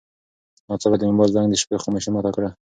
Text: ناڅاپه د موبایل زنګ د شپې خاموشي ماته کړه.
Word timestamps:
ناڅاپه 0.67 0.97
د 0.97 1.01
موبایل 1.09 1.31
زنګ 1.33 1.47
د 1.49 1.55
شپې 1.61 1.81
خاموشي 1.83 2.09
ماته 2.13 2.31
کړه. 2.35 2.49